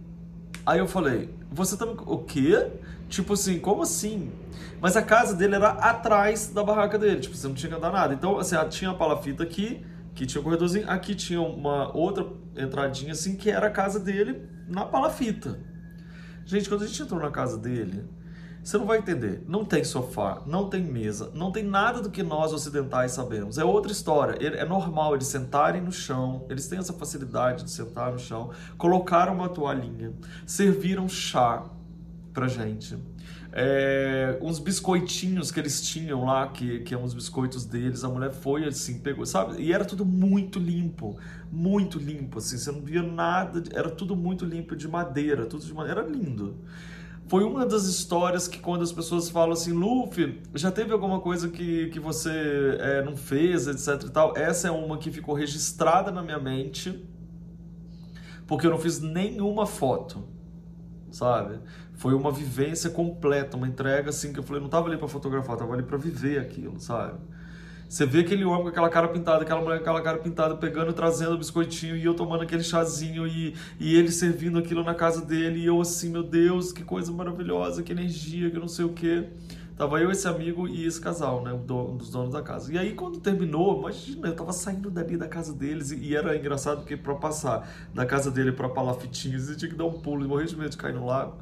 Aí 0.65 0.79
eu 0.79 0.87
falei, 0.87 1.33
você 1.51 1.75
tá. 1.75 1.85
O 1.85 2.19
quê? 2.19 2.71
Tipo 3.09 3.33
assim, 3.33 3.59
como 3.59 3.81
assim? 3.81 4.31
Mas 4.79 4.95
a 4.95 5.01
casa 5.01 5.35
dele 5.35 5.55
era 5.55 5.69
atrás 5.69 6.47
da 6.47 6.63
barraca 6.63 6.97
dele, 6.97 7.19
tipo, 7.19 7.35
você 7.35 7.47
não 7.47 7.53
tinha 7.53 7.69
que 7.69 7.75
andar 7.75 7.91
nada. 7.91 8.13
Então, 8.13 8.37
assim, 8.39 8.55
tinha 8.69 8.91
a 8.91 8.93
palafita 8.93 9.43
aqui, 9.43 9.85
que 10.15 10.25
tinha 10.25 10.41
um 10.41 10.43
corredorzinho, 10.43 10.89
aqui 10.89 11.13
tinha 11.13 11.41
uma 11.41 11.95
outra 11.95 12.25
entradinha 12.55 13.11
assim, 13.11 13.35
que 13.35 13.49
era 13.49 13.67
a 13.67 13.69
casa 13.69 13.99
dele 13.99 14.41
na 14.67 14.85
palafita. 14.85 15.59
Gente, 16.45 16.67
quando 16.67 16.83
a 16.83 16.87
gente 16.87 17.01
entrou 17.01 17.19
na 17.19 17.29
casa 17.29 17.57
dele, 17.57 18.03
você 18.63 18.77
não 18.77 18.85
vai 18.85 18.99
entender. 18.99 19.43
Não 19.47 19.65
tem 19.65 19.83
sofá, 19.83 20.41
não 20.45 20.69
tem 20.69 20.83
mesa, 20.83 21.31
não 21.33 21.51
tem 21.51 21.63
nada 21.63 22.01
do 22.01 22.11
que 22.11 22.21
nós 22.21 22.53
ocidentais 22.53 23.11
sabemos. 23.11 23.57
É 23.57 23.65
outra 23.65 23.91
história. 23.91 24.37
É 24.39 24.65
normal 24.65 25.15
eles 25.15 25.27
sentarem 25.27 25.81
no 25.81 25.91
chão, 25.91 26.45
eles 26.49 26.67
têm 26.67 26.77
essa 26.77 26.93
facilidade 26.93 27.63
de 27.63 27.71
sentar 27.71 28.11
no 28.11 28.19
chão, 28.19 28.51
colocaram 28.77 29.33
uma 29.33 29.49
toalhinha, 29.49 30.13
serviram 30.45 31.09
chá 31.09 31.63
pra 32.31 32.47
gente. 32.47 32.97
É, 33.53 34.37
uns 34.41 34.59
biscoitinhos 34.59 35.51
que 35.51 35.59
eles 35.59 35.81
tinham 35.81 36.23
lá, 36.23 36.47
que, 36.47 36.79
que 36.81 36.93
é 36.93 36.97
uns 36.97 37.13
biscoitos 37.13 37.65
deles, 37.65 38.03
a 38.03 38.07
mulher 38.07 38.31
foi 38.31 38.65
assim, 38.65 38.99
pegou, 38.99 39.25
sabe? 39.25 39.61
E 39.61 39.73
era 39.73 39.83
tudo 39.83 40.05
muito 40.05 40.57
limpo, 40.57 41.17
muito 41.51 41.99
limpo, 41.99 42.37
assim, 42.37 42.57
você 42.57 42.71
não 42.71 42.79
via 42.79 43.03
nada, 43.03 43.61
era 43.73 43.89
tudo 43.89 44.15
muito 44.15 44.45
limpo, 44.45 44.73
de 44.73 44.87
madeira, 44.87 45.45
tudo 45.45 45.65
de 45.65 45.73
madeira, 45.73 45.99
era 45.99 46.09
lindo 46.09 46.55
foi 47.31 47.45
uma 47.45 47.65
das 47.65 47.85
histórias 47.85 48.45
que 48.45 48.59
quando 48.59 48.81
as 48.81 48.91
pessoas 48.91 49.29
falam 49.29 49.53
assim, 49.53 49.71
Luffy, 49.71 50.41
já 50.53 50.69
teve 50.69 50.91
alguma 50.91 51.21
coisa 51.21 51.47
que, 51.47 51.87
que 51.87 51.97
você 51.97 52.77
é, 52.77 53.01
não 53.05 53.15
fez, 53.15 53.67
etc 53.67 54.05
e 54.05 54.11
tal, 54.11 54.35
essa 54.35 54.67
é 54.67 54.71
uma 54.71 54.97
que 54.97 55.09
ficou 55.09 55.33
registrada 55.33 56.11
na 56.11 56.21
minha 56.21 56.37
mente, 56.37 57.07
porque 58.45 58.67
eu 58.67 58.71
não 58.71 58.77
fiz 58.77 58.99
nenhuma 58.99 59.65
foto, 59.65 60.27
sabe? 61.09 61.61
Foi 61.93 62.13
uma 62.13 62.33
vivência 62.33 62.89
completa, 62.89 63.55
uma 63.55 63.65
entrega 63.65 64.09
assim 64.09 64.33
que 64.33 64.39
eu 64.39 64.43
falei, 64.43 64.61
não 64.61 64.67
tava 64.67 64.89
ali 64.89 64.97
para 64.97 65.07
fotografar, 65.07 65.55
tava 65.55 65.73
ali 65.73 65.83
para 65.83 65.95
viver 65.95 66.37
aquilo, 66.37 66.81
sabe? 66.81 67.17
Você 67.91 68.05
vê 68.05 68.19
aquele 68.19 68.45
homem 68.45 68.61
com 68.61 68.69
aquela 68.69 68.89
cara 68.89 69.09
pintada, 69.09 69.41
aquela 69.41 69.59
mulher 69.59 69.79
com 69.79 69.81
aquela 69.81 70.01
cara 70.01 70.17
pintada, 70.17 70.55
pegando, 70.55 70.93
trazendo 70.93 71.37
biscoitinho 71.37 71.97
e 71.97 72.05
eu 72.05 72.13
tomando 72.13 72.41
aquele 72.41 72.63
chazinho 72.63 73.27
e, 73.27 73.53
e 73.77 73.97
ele 73.97 74.09
servindo 74.09 74.57
aquilo 74.57 74.81
na 74.81 74.95
casa 74.95 75.25
dele 75.25 75.59
e 75.59 75.65
eu 75.65 75.81
assim, 75.81 76.09
meu 76.09 76.23
Deus, 76.23 76.71
que 76.71 76.85
coisa 76.85 77.11
maravilhosa, 77.11 77.83
que 77.83 77.91
energia, 77.91 78.49
que 78.49 78.57
não 78.57 78.69
sei 78.69 78.85
o 78.85 78.93
que. 78.93 79.27
Tava 79.75 79.99
eu, 79.99 80.09
esse 80.09 80.25
amigo 80.25 80.69
e 80.69 80.85
esse 80.85 81.01
casal, 81.01 81.43
né? 81.43 81.51
Um 81.51 81.97
dos 81.97 82.09
donos 82.09 82.31
da 82.31 82.41
casa. 82.41 82.71
E 82.71 82.77
aí, 82.77 82.93
quando 82.93 83.19
terminou, 83.19 83.79
imagina, 83.79 84.29
eu 84.29 84.35
tava 84.37 84.53
saindo 84.53 84.89
dali 84.89 85.17
da 85.17 85.27
casa 85.27 85.51
deles 85.51 85.91
e, 85.91 85.97
e 85.97 86.15
era 86.15 86.33
engraçado 86.37 86.77
porque 86.77 86.95
pra 86.95 87.15
passar 87.15 87.69
da 87.93 88.05
casa 88.05 88.31
dele 88.31 88.53
pra 88.53 88.69
Palafitinhos, 88.69 89.49
eu 89.49 89.57
tinha 89.57 89.69
que 89.69 89.75
dar 89.75 89.83
um 89.83 89.99
pulo 89.99 90.23
e 90.23 90.27
morrer 90.29 90.45
de 90.45 90.55
medo 90.55 90.69
de 90.69 90.77
cair 90.77 90.95
no 90.95 91.05
lago. 91.05 91.35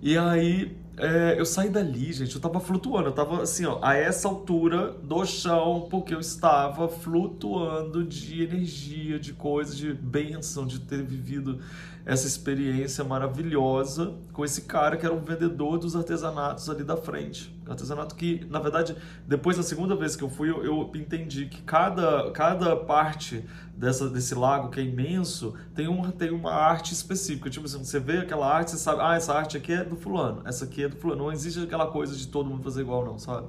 E 0.00 0.16
aí 0.16 0.74
é, 0.96 1.34
eu 1.38 1.44
saí 1.44 1.68
dali, 1.68 2.12
gente, 2.12 2.34
eu 2.34 2.40
tava 2.40 2.60
flutuando, 2.60 3.08
eu 3.08 3.12
tava 3.12 3.42
assim, 3.42 3.64
ó, 3.66 3.78
a 3.82 3.94
essa 3.96 4.28
altura 4.28 4.92
do 4.92 5.24
chão, 5.24 5.88
porque 5.90 6.14
eu 6.14 6.20
estava 6.20 6.88
flutuando 6.88 8.04
de 8.04 8.42
energia, 8.42 9.18
de 9.18 9.32
coisa, 9.32 9.74
de 9.74 9.92
bênção, 9.92 10.64
de 10.66 10.78
ter 10.78 11.02
vivido 11.02 11.60
essa 12.06 12.26
experiência 12.26 13.02
maravilhosa 13.02 14.14
com 14.32 14.44
esse 14.44 14.62
cara 14.62 14.96
que 14.96 15.06
era 15.06 15.14
um 15.14 15.22
vendedor 15.22 15.78
dos 15.78 15.96
artesanatos 15.96 16.68
ali 16.68 16.84
da 16.84 16.96
frente. 16.96 17.54
Artesanato 17.66 18.14
que, 18.14 18.46
na 18.50 18.58
verdade, 18.58 18.94
depois 19.26 19.56
da 19.56 19.62
segunda 19.62 19.96
vez 19.96 20.14
que 20.14 20.22
eu 20.22 20.28
fui, 20.28 20.50
eu, 20.50 20.62
eu 20.62 20.90
entendi 20.94 21.46
que 21.46 21.62
cada, 21.62 22.30
cada 22.32 22.76
parte 22.76 23.42
dessa, 23.74 24.08
desse 24.10 24.34
lago 24.34 24.68
que 24.68 24.80
é 24.80 24.82
imenso 24.82 25.54
tem 25.74 25.88
uma, 25.88 26.12
tem 26.12 26.30
uma 26.30 26.52
arte 26.52 26.92
específica. 26.92 27.48
Tipo 27.48 27.64
assim, 27.64 27.78
você 27.78 27.98
vê 27.98 28.18
aquela 28.18 28.46
arte, 28.54 28.72
você 28.72 28.76
sabe, 28.76 29.00
ah, 29.00 29.14
essa 29.16 29.32
arte 29.32 29.56
aqui 29.56 29.72
é 29.72 29.82
do 29.82 29.96
fulano, 29.96 30.42
essa 30.44 30.66
aqui 30.66 30.83
é 30.84 30.88
do 30.88 30.96
fulano. 30.96 31.24
Não 31.24 31.32
existe 31.32 31.60
aquela 31.60 31.86
coisa 31.86 32.16
de 32.16 32.28
todo 32.28 32.48
mundo 32.48 32.62
fazer 32.62 32.82
igual, 32.82 33.04
não, 33.04 33.18
sabe? 33.18 33.48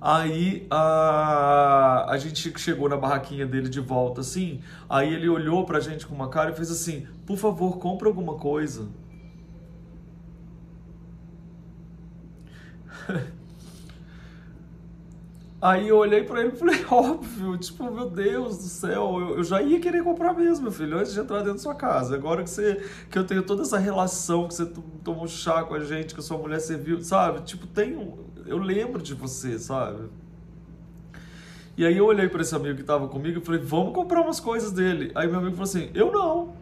Aí 0.00 0.66
a, 0.70 2.06
a 2.08 2.16
gente 2.16 2.58
chegou 2.58 2.88
na 2.88 2.96
barraquinha 2.96 3.46
dele 3.46 3.68
de 3.68 3.80
volta, 3.80 4.22
assim. 4.22 4.62
Aí 4.88 5.12
ele 5.12 5.28
olhou 5.28 5.66
pra 5.66 5.78
gente 5.78 6.06
com 6.06 6.14
uma 6.14 6.28
cara 6.30 6.52
e 6.52 6.54
fez 6.54 6.70
assim: 6.70 7.06
Por 7.26 7.36
favor, 7.36 7.78
compra 7.78 8.08
alguma 8.08 8.34
coisa. 8.36 8.88
Aí 15.62 15.88
eu 15.88 15.98
olhei 15.98 16.22
para 16.22 16.40
ele 16.40 16.52
e 16.54 16.56
falei, 16.56 16.84
óbvio, 16.90 17.56
tipo, 17.58 17.90
meu 17.90 18.08
Deus 18.08 18.56
do 18.56 18.64
céu, 18.64 19.18
eu, 19.20 19.36
eu, 19.36 19.44
já 19.44 19.60
ia 19.60 19.78
querer 19.78 20.02
comprar 20.02 20.32
mesmo, 20.32 20.64
meu 20.64 20.72
filho, 20.72 20.98
antes 20.98 21.12
de 21.12 21.20
entrar 21.20 21.38
dentro 21.38 21.54
da 21.54 21.58
sua 21.58 21.74
casa. 21.74 22.14
Agora 22.14 22.42
que, 22.42 22.48
você, 22.48 22.82
que 23.10 23.18
eu 23.18 23.24
tenho 23.24 23.42
toda 23.42 23.62
essa 23.62 23.78
relação, 23.78 24.48
que 24.48 24.54
você 24.54 24.66
tomou 25.04 25.28
chá 25.28 25.62
com 25.62 25.74
a 25.74 25.80
gente, 25.80 26.14
que 26.14 26.20
a 26.20 26.22
sua 26.22 26.38
mulher 26.38 26.60
serviu, 26.60 27.02
sabe? 27.04 27.42
Tipo, 27.42 27.66
tem 27.66 27.94
eu 28.46 28.58
lembro 28.58 29.00
de 29.00 29.14
você, 29.14 29.58
sabe? 29.58 30.08
E 31.76 31.86
aí 31.86 31.96
eu 31.96 32.04
olhei 32.04 32.28
para 32.28 32.42
esse 32.42 32.54
amigo 32.54 32.74
que 32.74 32.80
estava 32.80 33.06
comigo 33.06 33.40
e 33.40 33.44
falei, 33.44 33.60
vamos 33.60 33.94
comprar 33.94 34.22
umas 34.22 34.40
coisas 34.40 34.72
dele. 34.72 35.12
Aí 35.14 35.28
meu 35.28 35.38
amigo 35.38 35.52
falou 35.52 35.68
assim, 35.68 35.90
eu 35.94 36.10
não. 36.10 36.52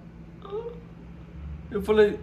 Eu 1.70 1.82
falei, 1.82 2.18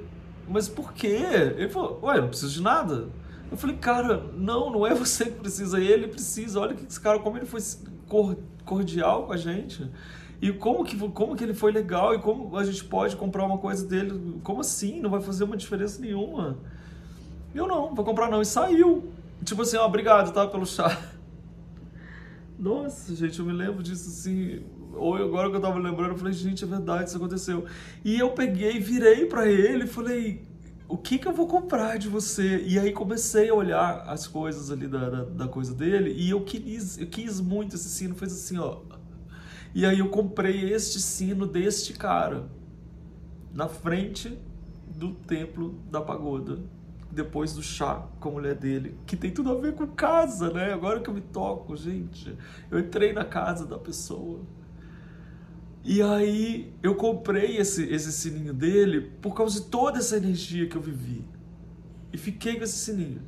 mas 0.47 0.69
por 0.69 0.93
quê? 0.93 1.19
Ele 1.57 1.69
falou, 1.69 1.99
ué, 2.03 2.21
não 2.21 2.27
preciso 2.27 2.53
de 2.53 2.61
nada. 2.61 3.07
Eu 3.51 3.57
falei, 3.57 3.77
cara, 3.77 4.29
não, 4.33 4.71
não 4.71 4.87
é 4.87 4.93
você 4.93 5.25
que 5.25 5.39
precisa, 5.39 5.79
ele 5.79 6.07
precisa. 6.07 6.59
Olha 6.59 6.73
que 6.73 6.85
esse 6.85 6.99
cara, 6.99 7.19
como 7.19 7.37
ele 7.37 7.45
foi 7.45 7.61
cordial 8.65 9.25
com 9.25 9.33
a 9.33 9.37
gente. 9.37 9.89
E 10.41 10.51
como 10.51 10.83
que, 10.83 10.97
como 11.09 11.35
que 11.35 11.43
ele 11.43 11.53
foi 11.53 11.71
legal 11.71 12.13
e 12.13 12.19
como 12.19 12.57
a 12.57 12.63
gente 12.63 12.83
pode 12.83 13.15
comprar 13.15 13.45
uma 13.45 13.57
coisa 13.57 13.85
dele. 13.87 14.39
Como 14.43 14.61
assim? 14.61 14.99
Não 14.99 15.09
vai 15.09 15.21
fazer 15.21 15.43
uma 15.43 15.55
diferença 15.55 16.01
nenhuma. 16.01 16.57
Eu 17.53 17.67
não, 17.67 17.95
vou 17.95 18.03
comprar 18.03 18.29
não. 18.29 18.41
E 18.41 18.45
saiu. 18.45 19.11
Tipo 19.43 19.61
assim, 19.61 19.77
ó, 19.77 19.85
obrigado, 19.85 20.33
tá? 20.33 20.45
Pelo 20.45 20.65
chá. 20.65 21.01
Nossa, 22.59 23.15
gente, 23.15 23.39
eu 23.39 23.45
me 23.45 23.53
lembro 23.53 23.81
disso 23.81 24.09
assim. 24.09 24.63
Ou 24.93 25.15
agora 25.15 25.49
que 25.49 25.55
eu 25.55 25.61
tava 25.61 25.77
lembrando, 25.77 26.11
eu 26.11 26.17
falei, 26.17 26.33
gente, 26.33 26.63
é 26.63 26.67
verdade, 26.67 27.09
isso 27.09 27.17
aconteceu. 27.17 27.65
E 28.03 28.17
eu 28.17 28.31
peguei, 28.31 28.79
virei 28.79 29.25
para 29.25 29.47
ele 29.47 29.83
e 29.83 29.87
falei, 29.87 30.43
o 30.87 30.97
que 30.97 31.17
que 31.17 31.27
eu 31.27 31.33
vou 31.33 31.47
comprar 31.47 31.97
de 31.97 32.07
você? 32.07 32.63
E 32.65 32.77
aí 32.77 32.91
comecei 32.91 33.49
a 33.49 33.53
olhar 33.53 34.03
as 34.07 34.27
coisas 34.27 34.69
ali 34.71 34.87
da, 34.87 35.09
da, 35.09 35.23
da 35.23 35.47
coisa 35.47 35.73
dele 35.73 36.13
e 36.15 36.29
eu 36.29 36.41
quis, 36.41 36.97
eu 36.97 37.07
quis 37.07 37.41
muito 37.41 37.75
esse 37.75 37.89
sino, 37.89 38.15
fez 38.15 38.33
assim, 38.33 38.57
ó. 38.57 38.81
E 39.73 39.85
aí 39.85 39.99
eu 39.99 40.09
comprei 40.09 40.71
este 40.71 41.01
sino 41.01 41.45
deste 41.45 41.93
cara 41.93 42.47
na 43.53 43.67
frente 43.67 44.37
do 44.87 45.11
templo 45.11 45.79
da 45.89 46.01
pagoda 46.01 46.59
depois 47.11 47.53
do 47.53 47.63
chá 47.63 48.07
com 48.19 48.29
a 48.29 48.31
mulher 48.33 48.55
dele, 48.55 48.97
que 49.05 49.15
tem 49.15 49.31
tudo 49.31 49.51
a 49.51 49.55
ver 49.55 49.73
com 49.73 49.87
casa, 49.87 50.51
né? 50.51 50.73
Agora 50.73 50.99
que 50.99 51.09
eu 51.09 51.13
me 51.13 51.21
toco, 51.21 51.75
gente, 51.75 52.37
eu 52.69 52.77
entrei 52.77 53.13
na 53.13 53.23
casa 53.23 53.65
da 53.65 53.77
pessoa. 53.77 54.41
E 55.85 56.01
aí 56.01 56.73
eu 56.83 56.95
comprei 56.95 57.57
esse, 57.57 57.83
esse 57.83 58.11
sininho 58.11 58.53
dele 58.53 59.01
por 59.21 59.33
causa 59.33 59.61
de 59.61 59.67
toda 59.67 59.99
essa 59.99 60.17
energia 60.17 60.67
que 60.67 60.75
eu 60.75 60.81
vivi. 60.81 61.23
E 62.11 62.17
fiquei 62.17 62.57
com 62.57 62.63
esse 62.63 62.77
sininho. 62.77 63.21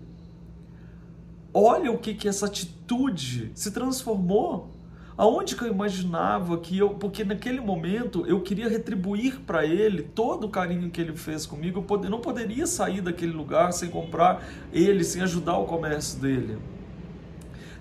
Olha 1.53 1.91
o 1.91 1.97
que 1.97 2.13
que 2.13 2.27
essa 2.27 2.47
atitude 2.47 3.51
se 3.55 3.71
transformou 3.71 4.77
Aonde 5.17 5.55
que 5.55 5.63
eu 5.63 5.67
imaginava 5.67 6.59
que 6.59 6.77
eu, 6.77 6.91
porque 6.91 7.23
naquele 7.23 7.59
momento 7.59 8.23
eu 8.27 8.39
queria 8.39 8.69
retribuir 8.69 9.39
para 9.39 9.65
ele 9.65 10.03
todo 10.03 10.43
o 10.43 10.49
carinho 10.49 10.91
que 10.91 11.01
ele 11.01 11.17
fez 11.17 11.43
comigo, 11.43 11.83
eu 11.89 12.09
não 12.09 12.19
poderia 12.19 12.67
sair 12.67 13.01
daquele 13.01 13.31
lugar 13.31 13.73
sem 13.73 13.89
comprar 13.89 14.47
ele, 14.71 15.03
sem 15.03 15.23
ajudar 15.23 15.57
o 15.57 15.65
comércio 15.65 16.19
dele. 16.19 16.59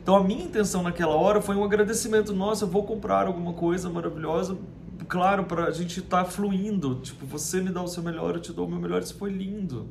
Então 0.07 0.15
a 0.15 0.23
minha 0.23 0.45
intenção 0.45 0.85
naquela 0.85 1.17
hora 1.17 1.43
foi 1.43 1.57
um 1.57 1.65
agradecimento, 1.65 2.33
nossa, 2.33 2.65
eu 2.65 2.69
vou 2.69 2.85
comprar 2.85 3.27
alguma 3.27 3.53
coisa 3.53 3.91
maravilhosa, 3.91 4.57
claro, 5.09 5.43
para 5.47 5.65
a 5.65 5.73
gente 5.73 5.99
estar 5.99 6.23
tá 6.23 6.31
fluindo, 6.31 7.01
tipo, 7.01 7.27
você 7.27 7.61
me 7.61 7.71
dá 7.71 7.83
o 7.83 7.89
seu 7.89 8.05
melhor, 8.05 8.37
eu 8.37 8.41
te 8.41 8.53
dou 8.53 8.69
o 8.69 8.71
meu 8.71 8.79
melhor, 8.79 9.03
isso 9.03 9.17
foi 9.17 9.33
lindo. 9.33 9.89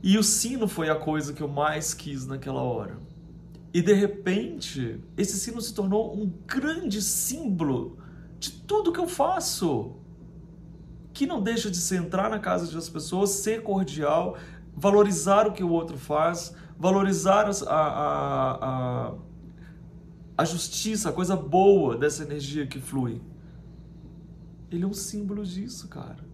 E 0.00 0.16
o 0.16 0.22
sino 0.22 0.68
foi 0.68 0.88
a 0.88 0.94
coisa 0.94 1.32
que 1.32 1.42
eu 1.42 1.48
mais 1.48 1.92
quis 1.94 2.28
naquela 2.28 2.62
hora. 2.62 2.96
E 3.74 3.82
de 3.82 3.92
repente, 3.92 5.00
esse 5.16 5.36
sino 5.36 5.60
se 5.60 5.74
tornou 5.74 6.16
um 6.16 6.32
grande 6.46 7.02
símbolo 7.02 7.98
de 8.38 8.52
tudo 8.52 8.92
que 8.92 9.00
eu 9.00 9.08
faço. 9.08 9.96
Que 11.12 11.26
não 11.26 11.42
deixa 11.42 11.72
de 11.72 11.78
ser 11.78 11.96
entrar 11.96 12.30
na 12.30 12.38
casa 12.38 12.72
das 12.72 12.88
pessoas, 12.88 13.30
ser 13.30 13.64
cordial, 13.64 14.36
valorizar 14.76 15.48
o 15.48 15.52
que 15.52 15.64
o 15.64 15.70
outro 15.70 15.98
faz, 15.98 16.54
valorizar 16.78 17.48
a, 17.48 17.74
a, 17.74 19.08
a, 19.08 19.14
a 20.38 20.44
justiça, 20.44 21.10
a 21.10 21.12
coisa 21.12 21.36
boa 21.36 21.96
dessa 21.96 22.22
energia 22.22 22.66
que 22.66 22.80
flui. 22.80 23.20
Ele 24.70 24.84
é 24.84 24.86
um 24.86 24.92
símbolo 24.92 25.44
disso, 25.44 25.88
cara. 25.88 26.24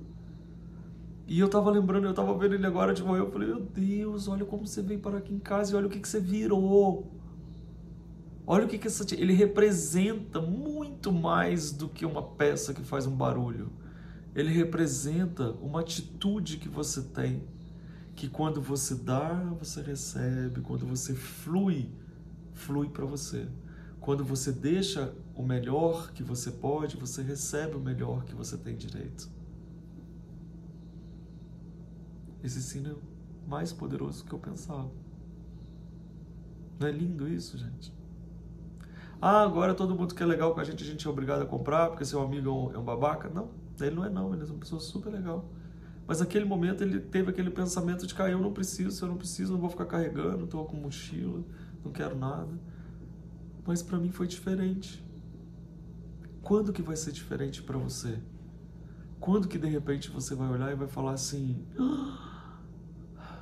E 1.26 1.38
eu 1.38 1.48
tava 1.48 1.70
lembrando, 1.70 2.06
eu 2.06 2.14
tava 2.14 2.36
vendo 2.36 2.54
ele 2.54 2.66
agora 2.66 2.92
de 2.92 3.02
manhã, 3.02 3.22
eu 3.22 3.30
falei, 3.30 3.48
meu 3.48 3.60
Deus, 3.60 4.28
olha 4.28 4.44
como 4.44 4.66
você 4.66 4.82
veio 4.82 5.00
para 5.00 5.18
aqui 5.18 5.32
em 5.32 5.38
casa 5.38 5.72
e 5.72 5.76
olha 5.76 5.86
o 5.86 5.90
que, 5.90 6.00
que 6.00 6.08
você 6.08 6.20
virou. 6.20 7.10
Olha 8.46 8.66
o 8.66 8.68
que, 8.68 8.76
que 8.76 8.88
essa, 8.88 9.06
ele 9.14 9.32
representa 9.32 10.40
muito 10.40 11.12
mais 11.12 11.70
do 11.70 11.88
que 11.88 12.04
uma 12.04 12.22
peça 12.22 12.74
que 12.74 12.82
faz 12.82 13.06
um 13.06 13.16
barulho. 13.16 13.72
Ele 14.34 14.50
representa 14.50 15.52
uma 15.62 15.80
atitude 15.80 16.56
que 16.56 16.68
você 16.68 17.02
tem, 17.02 17.44
que 18.22 18.28
quando 18.28 18.62
você 18.62 18.94
dá, 18.94 19.34
você 19.58 19.82
recebe, 19.82 20.60
quando 20.60 20.86
você 20.86 21.12
flui, 21.12 21.90
flui 22.52 22.88
para 22.88 23.04
você. 23.04 23.48
Quando 24.00 24.24
você 24.24 24.52
deixa 24.52 25.12
o 25.34 25.42
melhor 25.42 26.12
que 26.12 26.22
você 26.22 26.52
pode, 26.52 26.96
você 26.96 27.20
recebe 27.20 27.74
o 27.74 27.80
melhor 27.80 28.22
que 28.22 28.32
você 28.32 28.56
tem 28.56 28.76
direito. 28.76 29.28
Esse 32.44 32.62
sino 32.62 32.92
é 32.92 33.48
mais 33.50 33.72
poderoso 33.72 34.22
do 34.22 34.28
que 34.28 34.34
eu 34.36 34.38
pensava. 34.38 34.88
Não 36.78 36.86
é 36.86 36.92
lindo 36.92 37.28
isso, 37.28 37.58
gente? 37.58 37.92
Ah, 39.20 39.42
agora 39.42 39.74
todo 39.74 39.96
mundo 39.96 40.14
que 40.14 40.22
é 40.22 40.26
legal 40.26 40.54
com 40.54 40.60
a 40.60 40.64
gente, 40.64 40.84
a 40.84 40.86
gente 40.86 41.04
é 41.04 41.10
obrigado 41.10 41.42
a 41.42 41.46
comprar 41.46 41.88
porque 41.88 42.04
seu 42.04 42.22
amigo 42.22 42.48
é 42.48 42.52
um, 42.52 42.74
é 42.74 42.78
um 42.78 42.84
babaca. 42.84 43.28
Não, 43.28 43.50
ele 43.80 43.96
não 43.96 44.04
é 44.04 44.08
não, 44.08 44.32
ele 44.32 44.44
é 44.44 44.46
uma 44.46 44.60
pessoa 44.60 44.80
super 44.80 45.10
legal. 45.10 45.44
Mas 46.12 46.20
naquele 46.20 46.44
momento 46.44 46.84
ele 46.84 47.00
teve 47.00 47.30
aquele 47.30 47.48
pensamento 47.48 48.06
de 48.06 48.14
ah, 48.20 48.28
eu 48.28 48.38
não 48.38 48.52
preciso, 48.52 49.02
eu 49.02 49.08
não 49.08 49.16
preciso, 49.16 49.54
não 49.54 49.58
vou 49.58 49.70
ficar 49.70 49.86
carregando, 49.86 50.44
estou 50.44 50.66
com 50.66 50.76
mochila, 50.76 51.42
não 51.82 51.90
quero 51.90 52.14
nada. 52.14 52.52
Mas 53.66 53.82
para 53.82 53.96
mim 53.96 54.10
foi 54.10 54.26
diferente. 54.26 55.02
Quando 56.42 56.70
que 56.70 56.82
vai 56.82 56.96
ser 56.96 57.12
diferente 57.12 57.62
para 57.62 57.78
você? 57.78 58.20
Quando 59.18 59.48
que 59.48 59.56
de 59.56 59.66
repente 59.66 60.10
você 60.10 60.34
vai 60.34 60.50
olhar 60.50 60.70
e 60.70 60.74
vai 60.74 60.86
falar 60.86 61.12
assim, 61.12 61.64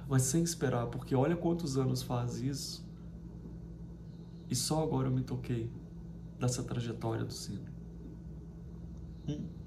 mas 0.08 0.22
sem 0.22 0.44
esperar, 0.44 0.86
porque 0.86 1.12
olha 1.12 1.34
quantos 1.34 1.76
anos 1.76 2.04
faz 2.04 2.40
isso 2.40 2.88
e 4.48 4.54
só 4.54 4.80
agora 4.80 5.08
eu 5.08 5.12
me 5.12 5.22
toquei 5.22 5.68
dessa 6.38 6.62
trajetória 6.62 7.24
do 7.24 7.32
sino. 7.32 7.66
Hum. 9.28 9.59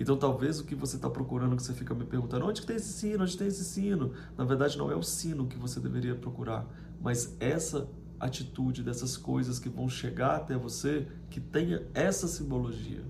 Então 0.00 0.16
talvez 0.16 0.58
o 0.58 0.64
que 0.64 0.74
você 0.74 0.96
está 0.96 1.10
procurando, 1.10 1.54
que 1.54 1.62
você 1.62 1.74
fica 1.74 1.94
me 1.94 2.06
perguntando, 2.06 2.46
onde 2.46 2.64
tem 2.64 2.76
esse 2.76 2.90
sino, 2.90 3.22
onde 3.22 3.36
tem 3.36 3.48
esse 3.48 3.62
sino? 3.62 4.14
Na 4.34 4.44
verdade 4.44 4.78
não 4.78 4.90
é 4.90 4.96
o 4.96 5.02
sino 5.02 5.46
que 5.46 5.58
você 5.58 5.78
deveria 5.78 6.14
procurar, 6.14 6.66
mas 7.02 7.36
essa 7.38 7.86
atitude 8.18 8.82
dessas 8.82 9.18
coisas 9.18 9.58
que 9.58 9.68
vão 9.68 9.90
chegar 9.90 10.36
até 10.36 10.56
você, 10.56 11.06
que 11.28 11.38
tenha 11.38 11.86
essa 11.92 12.26
simbologia. 12.26 13.04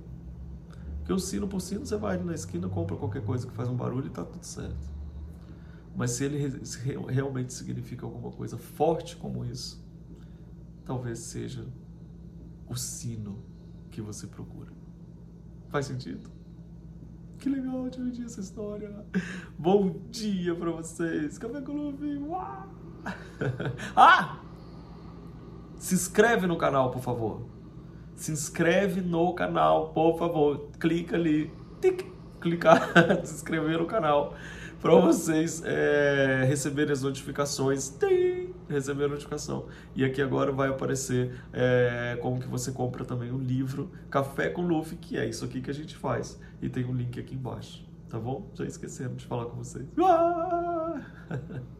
Porque 0.99 1.13
o 1.13 1.19
sino 1.21 1.47
por 1.47 1.61
sino, 1.61 1.87
você 1.87 1.97
vai 1.97 2.17
ali 2.17 2.25
na 2.25 2.35
esquina, 2.35 2.69
compra 2.69 2.97
qualquer 2.97 3.23
coisa 3.23 3.47
que 3.47 3.53
faz 3.53 3.69
um 3.69 3.77
barulho 3.77 4.07
e 4.07 4.09
está 4.09 4.25
tudo 4.25 4.45
certo. 4.45 4.91
Mas 5.95 6.11
se 6.11 6.25
ele 6.25 6.61
realmente 7.09 7.53
significa 7.53 8.05
alguma 8.05 8.33
coisa 8.33 8.59
forte 8.59 9.17
como 9.17 9.45
isso, 9.45 9.81
talvez 10.85 11.21
seja 11.21 11.65
o 12.69 12.75
sino 12.75 13.39
que 13.93 14.01
você 14.01 14.27
procura. 14.27 14.73
Faz 15.69 15.87
sentido? 15.87 16.40
Que 17.41 17.49
legal 17.49 17.89
dividir 17.89 18.27
essa 18.27 18.41
história. 18.41 18.95
Bom 19.59 20.03
dia 20.11 20.55
pra 20.55 20.71
vocês. 20.73 21.39
Café 21.39 21.63
com 21.63 21.73
Luffy. 21.73 22.21
Ah! 23.97 24.41
Se 25.79 25.95
inscreve 25.95 26.47
no 26.47 26.59
canal, 26.59 26.91
por 26.91 27.01
favor. 27.01 27.41
Se 28.15 28.31
inscreve 28.31 29.01
no 29.01 29.33
canal, 29.33 29.89
por 29.95 30.19
favor. 30.19 30.69
Clica 30.79 31.17
ali. 31.17 31.51
Tic, 31.81 32.05
clicar, 32.43 32.93
se 33.25 33.37
inscrever 33.37 33.79
no 33.79 33.87
canal 33.87 34.35
para 34.83 34.95
vocês 34.97 35.63
é, 35.65 36.45
receberem 36.47 36.93
as 36.93 37.03
notificações. 37.03 37.89
Tim, 37.89 38.30
receber 38.73 39.05
a 39.05 39.09
notificação. 39.09 39.67
E 39.95 40.05
aqui 40.05 40.23
agora 40.23 40.53
vai 40.53 40.69
aparecer 40.69 41.35
é, 41.53 42.19
como 42.21 42.41
que 42.41 42.49
você 42.49 42.73
compra 42.73 43.05
também 43.05 43.31
o 43.31 43.39
livro 43.39 43.91
Café 44.11 44.49
com 44.51 44.63
Luffy, 44.63 44.97
que 44.97 45.17
é 45.17 45.27
isso 45.29 45.45
aqui 45.45 45.61
que 45.61 45.71
a 45.71 45.75
gente 45.75 45.97
faz. 45.97 46.41
E 46.63 46.69
tem 46.69 46.85
um 46.85 46.95
link 46.95 47.19
aqui 47.19 47.35
embaixo, 47.35 47.87
tá 48.09 48.19
bom? 48.19 48.51
Já 48.55 48.65
esqueceram 48.65 49.15
de 49.15 49.25
falar 49.25 49.47
com 49.47 49.57
vocês. 49.57 49.87
Ah! 49.99 51.01